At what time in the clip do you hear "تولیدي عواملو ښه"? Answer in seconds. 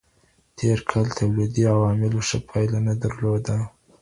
1.17-2.37